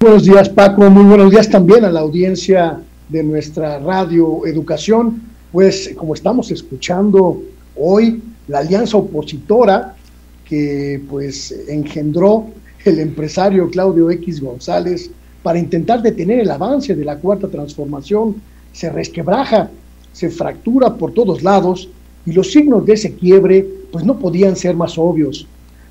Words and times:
Buenos 0.00 0.22
días 0.22 0.48
Paco, 0.48 0.88
muy 0.90 1.02
buenos 1.02 1.32
días 1.32 1.50
también 1.50 1.84
a 1.84 1.90
la 1.90 1.98
audiencia 1.98 2.80
de 3.08 3.24
nuestra 3.24 3.80
radio 3.80 4.46
Educación. 4.46 5.22
Pues 5.50 5.92
como 5.96 6.14
estamos 6.14 6.52
escuchando 6.52 7.42
hoy, 7.74 8.22
la 8.46 8.60
alianza 8.60 8.96
opositora 8.96 9.96
que 10.44 11.02
pues 11.10 11.52
engendró 11.66 12.46
el 12.84 13.00
empresario 13.00 13.68
Claudio 13.70 14.08
X 14.12 14.40
González 14.40 15.10
para 15.42 15.58
intentar 15.58 16.00
detener 16.00 16.38
el 16.38 16.50
avance 16.52 16.94
de 16.94 17.04
la 17.04 17.16
cuarta 17.16 17.48
transformación 17.48 18.36
se 18.72 18.90
resquebraja, 18.90 19.68
se 20.12 20.30
fractura 20.30 20.94
por 20.94 21.12
todos 21.12 21.42
lados 21.42 21.88
y 22.24 22.30
los 22.30 22.52
signos 22.52 22.86
de 22.86 22.92
ese 22.92 23.14
quiebre 23.14 23.66
pues 23.90 24.04
no 24.04 24.16
podían 24.16 24.54
ser 24.54 24.76
más 24.76 24.96
obvios. 24.96 25.48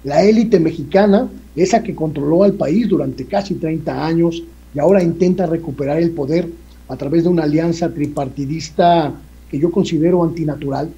La 0.08 0.24
élite 0.24 0.58
mexicana, 0.58 1.28
esa 1.54 1.84
que 1.84 1.94
controló 1.94 2.46
al 2.46 2.54
país 2.54 2.88
durante 2.88 3.26
casi 3.26 3.56
30 3.56 4.06
años 4.06 4.42
y 4.74 4.80
ahora 4.80 5.04
intenta 5.04 5.46
recuperar 5.46 5.98
el 5.98 6.12
poder 6.12 6.48
a 6.88 6.96
través 6.96 7.24
de 7.24 7.30
una 7.30 7.44
alianza 7.44 7.94
tripartidista 7.94 9.14
que 9.52 9.60
yo 9.60 9.70
considero 9.70 10.24
antinatural, 10.24 10.90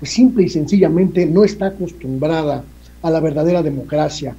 pues 0.00 0.10
simple 0.10 0.46
y 0.46 0.48
sencillamente 0.48 1.26
no 1.26 1.44
está 1.44 1.66
acostumbrada 1.66 2.64
a 3.02 3.08
la 3.08 3.20
verdadera 3.20 3.62
democracia. 3.62 4.34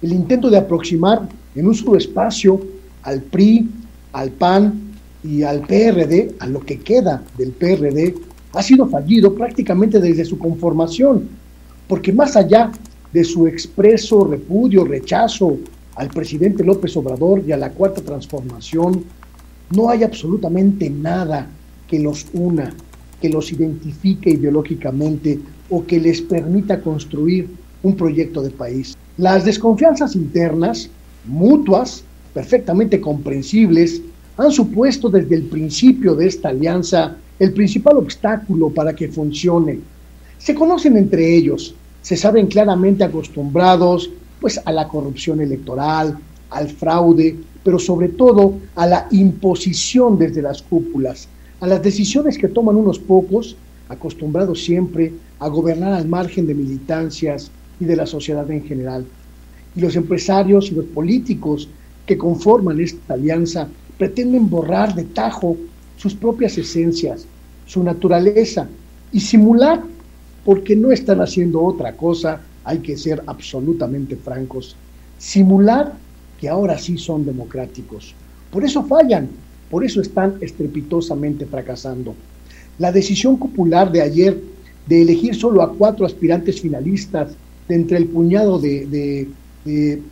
El 0.00 0.14
intento 0.14 0.48
de 0.48 0.56
aproximar 0.56 1.28
en 1.54 1.66
un 1.66 1.74
solo 1.74 1.98
espacio 1.98 2.58
al 3.02 3.20
PRI, 3.20 3.68
al 4.14 4.30
PAN 4.30 4.80
y 5.22 5.42
al 5.42 5.60
PRD, 5.60 6.36
a 6.38 6.46
lo 6.46 6.60
que 6.60 6.78
queda 6.78 7.22
del 7.36 7.50
PRD, 7.50 8.14
ha 8.54 8.62
sido 8.62 8.86
fallido 8.88 9.34
prácticamente 9.34 10.00
desde 10.00 10.24
su 10.24 10.38
conformación, 10.38 11.28
porque 11.86 12.14
más 12.14 12.34
allá 12.34 12.72
de 13.12 13.24
su 13.24 13.46
expreso 13.46 14.24
repudio, 14.24 14.84
rechazo 14.84 15.58
al 15.96 16.08
presidente 16.08 16.64
López 16.64 16.96
Obrador 16.96 17.42
y 17.46 17.52
a 17.52 17.56
la 17.56 17.70
cuarta 17.70 18.00
transformación, 18.02 19.04
no 19.74 19.90
hay 19.90 20.02
absolutamente 20.02 20.88
nada 20.88 21.48
que 21.86 21.98
los 21.98 22.26
una, 22.32 22.72
que 23.20 23.28
los 23.28 23.50
identifique 23.52 24.30
ideológicamente 24.30 25.38
o 25.70 25.84
que 25.84 25.98
les 25.98 26.22
permita 26.22 26.80
construir 26.80 27.48
un 27.82 27.96
proyecto 27.96 28.42
de 28.42 28.50
país. 28.50 28.96
Las 29.16 29.44
desconfianzas 29.44 30.14
internas, 30.14 30.88
mutuas, 31.26 32.04
perfectamente 32.32 33.00
comprensibles, 33.00 34.00
han 34.36 34.52
supuesto 34.52 35.08
desde 35.08 35.34
el 35.34 35.42
principio 35.44 36.14
de 36.14 36.28
esta 36.28 36.50
alianza 36.50 37.16
el 37.38 37.52
principal 37.52 37.96
obstáculo 37.96 38.70
para 38.70 38.94
que 38.94 39.08
funcione. 39.08 39.80
Se 40.38 40.54
conocen 40.54 40.96
entre 40.96 41.36
ellos, 41.36 41.74
se 42.08 42.16
saben 42.16 42.46
claramente 42.46 43.04
acostumbrados 43.04 44.08
pues 44.40 44.58
a 44.64 44.72
la 44.72 44.88
corrupción 44.88 45.42
electoral, 45.42 46.18
al 46.48 46.70
fraude, 46.70 47.36
pero 47.62 47.78
sobre 47.78 48.08
todo 48.08 48.54
a 48.76 48.86
la 48.86 49.08
imposición 49.10 50.18
desde 50.18 50.40
las 50.40 50.62
cúpulas, 50.62 51.28
a 51.60 51.66
las 51.66 51.82
decisiones 51.82 52.38
que 52.38 52.48
toman 52.48 52.76
unos 52.76 52.98
pocos, 52.98 53.56
acostumbrados 53.90 54.64
siempre 54.64 55.12
a 55.38 55.48
gobernar 55.48 55.92
al 55.92 56.08
margen 56.08 56.46
de 56.46 56.54
militancias 56.54 57.50
y 57.78 57.84
de 57.84 57.96
la 57.96 58.06
sociedad 58.06 58.50
en 58.50 58.64
general. 58.64 59.04
Y 59.76 59.80
los 59.82 59.94
empresarios 59.94 60.72
y 60.72 60.76
los 60.76 60.86
políticos 60.86 61.68
que 62.06 62.16
conforman 62.16 62.80
esta 62.80 63.12
alianza 63.12 63.68
pretenden 63.98 64.48
borrar 64.48 64.94
de 64.94 65.04
tajo 65.04 65.58
sus 65.98 66.14
propias 66.14 66.56
esencias, 66.56 67.26
su 67.66 67.84
naturaleza 67.84 68.66
y 69.12 69.20
simular, 69.20 69.82
porque 70.48 70.74
no 70.74 70.92
están 70.92 71.20
haciendo 71.20 71.62
otra 71.62 71.92
cosa, 71.92 72.40
hay 72.64 72.78
que 72.78 72.96
ser 72.96 73.22
absolutamente 73.26 74.16
francos, 74.16 74.76
simular 75.18 75.92
que 76.40 76.48
ahora 76.48 76.78
sí 76.78 76.96
son 76.96 77.26
democráticos. 77.26 78.14
Por 78.50 78.64
eso 78.64 78.82
fallan, 78.82 79.28
por 79.70 79.84
eso 79.84 80.00
están 80.00 80.36
estrepitosamente 80.40 81.44
fracasando. 81.44 82.14
La 82.78 82.90
decisión 82.90 83.38
popular 83.38 83.92
de 83.92 84.00
ayer 84.00 84.40
de 84.86 85.02
elegir 85.02 85.34
solo 85.34 85.60
a 85.60 85.70
cuatro 85.70 86.06
aspirantes 86.06 86.62
finalistas 86.62 87.32
de 87.68 87.74
entre 87.74 87.98
el 87.98 88.06
puñado 88.06 88.58
de, 88.58 89.28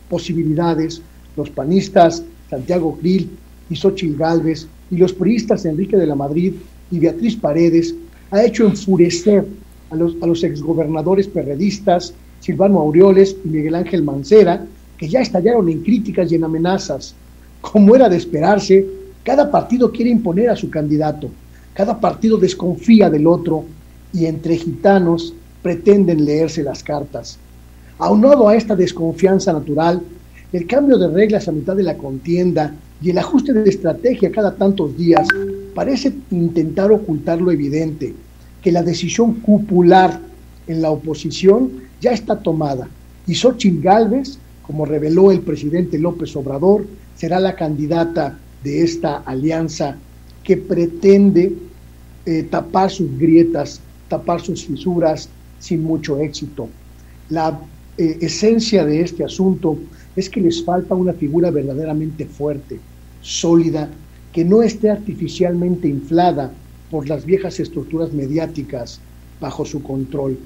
posibilidades, 0.07 1.01
los 1.35 1.49
panistas 1.49 2.23
Santiago 2.47 2.95
Grill 3.01 3.27
y 3.71 3.75
Xochitl 3.75 4.15
Gálvez 4.15 4.67
y 4.91 4.97
los 4.97 5.13
priistas 5.13 5.65
Enrique 5.65 5.97
de 5.97 6.05
la 6.05 6.13
Madrid 6.13 6.53
y 6.91 6.99
Beatriz 6.99 7.35
Paredes, 7.35 7.95
ha 8.29 8.43
hecho 8.43 8.67
enfurecer 8.67 9.43
a 9.89 9.95
los, 9.95 10.15
a 10.21 10.27
los 10.27 10.43
exgobernadores 10.43 11.27
perredistas 11.27 12.13
Silvano 12.39 12.79
Aureoles 12.79 13.35
y 13.43 13.47
Miguel 13.47 13.75
Ángel 13.75 14.03
Mancera, 14.03 14.65
que 14.97 15.09
ya 15.09 15.21
estallaron 15.21 15.69
en 15.69 15.81
críticas 15.81 16.31
y 16.31 16.35
en 16.35 16.43
amenazas. 16.43 17.15
Como 17.61 17.95
era 17.95 18.09
de 18.09 18.17
esperarse, 18.17 18.85
cada 19.23 19.51
partido 19.51 19.91
quiere 19.91 20.11
imponer 20.11 20.49
a 20.49 20.55
su 20.55 20.69
candidato, 20.69 21.29
cada 21.73 21.99
partido 21.99 22.37
desconfía 22.37 23.09
del 23.09 23.27
otro 23.27 23.65
y 24.13 24.25
entre 24.25 24.55
gitanos 24.57 25.33
pretenden 25.61 26.23
leerse 26.23 26.63
las 26.63 26.83
cartas. 26.83 27.37
Aunado 27.99 28.47
a 28.47 28.55
esta 28.55 28.75
desconfianza 28.75 29.51
natural, 29.51 30.01
el 30.53 30.65
cambio 30.65 30.97
de 30.97 31.09
reglas 31.09 31.47
a 31.47 31.51
mitad 31.51 31.75
de 31.75 31.83
la 31.83 31.97
contienda 31.97 32.73
y 33.01 33.09
el 33.09 33.17
ajuste 33.17 33.53
de 33.53 33.69
estrategia 33.69 34.31
cada 34.31 34.55
tantos 34.55 34.97
días 34.97 35.27
parece 35.75 36.13
intentar 36.31 36.91
ocultar 36.91 37.41
lo 37.41 37.51
evidente, 37.51 38.13
que 38.61 38.71
la 38.71 38.83
decisión 38.83 39.35
cupular 39.35 40.19
en 40.67 40.81
la 40.81 40.91
oposición 40.91 41.71
ya 42.01 42.11
está 42.11 42.39
tomada 42.39 42.87
y 43.25 43.35
Xochitl 43.35 43.81
Gálvez 43.81 44.39
como 44.67 44.85
reveló 44.85 45.31
el 45.31 45.39
presidente 45.39 45.97
López 45.97 46.35
Obrador, 46.35 46.85
será 47.15 47.39
la 47.39 47.55
candidata 47.55 48.37
de 48.63 48.83
esta 48.83 49.19
alianza 49.19 49.95
que 50.43 50.57
pretende 50.57 51.53
eh, 52.25 52.43
tapar 52.43 52.91
sus 52.91 53.17
grietas, 53.17 53.79
tapar 54.09 54.41
sus 54.41 54.65
fisuras 54.65 55.29
sin 55.59 55.83
mucho 55.83 56.19
éxito. 56.19 56.67
La 57.29 57.57
eh, 57.97 58.17
esencia 58.19 58.85
de 58.85 59.01
este 59.01 59.23
asunto 59.23 59.77
es 60.17 60.29
que 60.29 60.41
les 60.41 60.63
falta 60.65 60.95
una 60.95 61.13
figura 61.13 61.49
verdaderamente 61.49 62.25
fuerte, 62.25 62.77
sólida, 63.21 63.89
que 64.33 64.43
no 64.43 64.63
esté 64.63 64.89
artificialmente 64.89 65.87
inflada 65.87 66.51
por 66.89 67.07
las 67.07 67.25
viejas 67.25 67.59
estructuras 67.59 68.13
mediáticas 68.13 68.99
bajo 69.39 69.65
su 69.65 69.83
control, 69.83 70.37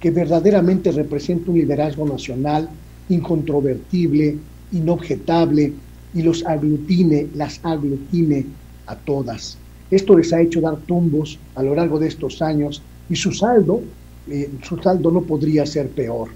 que 0.00 0.10
verdaderamente 0.10 0.90
represente 0.90 1.50
un 1.50 1.58
liderazgo 1.58 2.06
nacional 2.06 2.68
incontrovertible, 3.08 4.36
inobjetable 4.72 5.72
y 6.14 6.22
los 6.22 6.44
aglutine, 6.44 7.28
las 7.34 7.60
aglutine 7.62 8.46
a 8.86 8.96
todas. 8.96 9.58
Esto 9.90 10.16
les 10.16 10.32
ha 10.32 10.40
hecho 10.40 10.60
dar 10.60 10.76
tumbos 10.78 11.38
a 11.54 11.62
lo 11.62 11.74
largo 11.74 11.98
de 11.98 12.08
estos 12.08 12.40
años 12.42 12.82
y 13.08 13.16
su 13.16 13.32
saldo, 13.32 13.82
eh, 14.28 14.50
su 14.62 14.78
saldo 14.78 15.10
no 15.10 15.22
podría 15.22 15.66
ser 15.66 15.88
peor. 15.88 16.28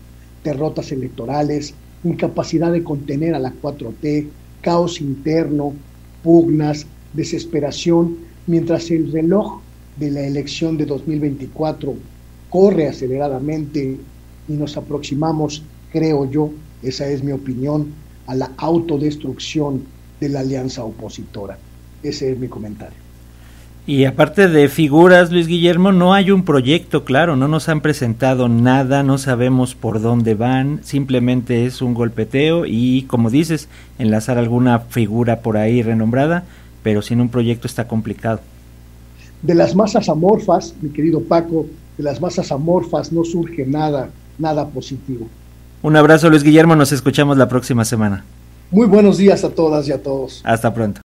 Derrotas 0.44 0.92
electorales, 0.92 1.74
incapacidad 2.04 2.70
de 2.70 2.84
contener 2.84 3.34
a 3.34 3.38
la 3.38 3.52
4T, 3.52 4.28
caos 4.60 5.00
interno, 5.00 5.72
pugnas, 6.22 6.86
desesperación, 7.12 8.18
mientras 8.46 8.90
el 8.90 9.10
reloj 9.12 9.60
de 9.96 10.10
la 10.10 10.20
elección 10.22 10.76
de 10.76 10.86
2024 10.86 11.94
corre 12.50 12.88
aceleradamente 12.88 13.96
y 14.48 14.52
nos 14.52 14.76
aproximamos 14.76 15.62
creo 15.90 16.30
yo, 16.30 16.50
esa 16.82 17.08
es 17.08 17.22
mi 17.22 17.32
opinión, 17.32 17.92
a 18.26 18.34
la 18.34 18.50
autodestrucción 18.58 19.84
de 20.20 20.28
la 20.28 20.40
alianza 20.40 20.84
opositora. 20.84 21.58
Ese 22.02 22.32
es 22.32 22.38
mi 22.38 22.48
comentario. 22.48 23.06
Y 23.86 24.04
aparte 24.04 24.48
de 24.48 24.68
figuras, 24.68 25.30
Luis 25.30 25.46
Guillermo, 25.46 25.92
no 25.92 26.12
hay 26.12 26.32
un 26.32 26.44
proyecto 26.44 27.04
claro, 27.04 27.36
no 27.36 27.46
nos 27.46 27.68
han 27.68 27.80
presentado 27.80 28.48
nada, 28.48 29.04
no 29.04 29.16
sabemos 29.16 29.76
por 29.76 30.00
dónde 30.00 30.34
van, 30.34 30.80
simplemente 30.82 31.66
es 31.66 31.80
un 31.80 31.94
golpeteo 31.94 32.66
y, 32.66 33.02
como 33.02 33.30
dices, 33.30 33.68
enlazar 34.00 34.38
alguna 34.38 34.80
figura 34.80 35.38
por 35.38 35.56
ahí 35.56 35.82
renombrada, 35.82 36.44
pero 36.86 37.02
sin 37.02 37.20
un 37.20 37.28
proyecto 37.28 37.66
está 37.66 37.88
complicado. 37.88 38.38
De 39.42 39.56
las 39.56 39.74
masas 39.74 40.08
amorfas, 40.08 40.72
mi 40.80 40.90
querido 40.90 41.20
Paco, 41.20 41.66
de 41.98 42.04
las 42.04 42.20
masas 42.20 42.52
amorfas 42.52 43.10
no 43.10 43.24
surge 43.24 43.66
nada, 43.66 44.08
nada 44.38 44.68
positivo. 44.68 45.26
Un 45.82 45.96
abrazo 45.96 46.30
Luis 46.30 46.44
Guillermo, 46.44 46.76
nos 46.76 46.92
escuchamos 46.92 47.38
la 47.38 47.48
próxima 47.48 47.84
semana. 47.84 48.24
Muy 48.70 48.86
buenos 48.86 49.18
días 49.18 49.42
a 49.42 49.50
todas 49.50 49.88
y 49.88 49.92
a 49.92 50.00
todos. 50.00 50.40
Hasta 50.44 50.72
pronto. 50.72 50.94